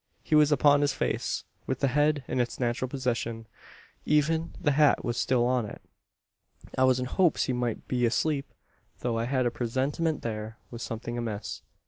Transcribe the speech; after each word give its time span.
He 0.23 0.33
was 0.33 0.51
upon 0.51 0.81
his 0.81 0.93
face 0.93 1.43
with 1.67 1.79
the 1.79 1.89
head 1.89 2.23
in 2.27 2.39
its 2.39 2.59
natural 2.59 2.89
position. 2.89 3.45
Even 4.03 4.51
the 4.59 4.71
hat 4.71 5.05
was 5.05 5.15
still 5.15 5.45
on 5.45 5.67
it! 5.67 5.79
"I 6.75 6.85
was 6.85 6.97
in 6.99 7.05
hopes 7.05 7.43
he 7.43 7.53
might 7.53 7.87
be 7.87 8.07
asleep; 8.07 8.51
though 9.01 9.19
I 9.19 9.25
had 9.25 9.45
a 9.45 9.51
presentiment 9.51 10.23
there 10.23 10.57
was 10.71 10.81
something 10.81 11.19
amiss. 11.19 11.61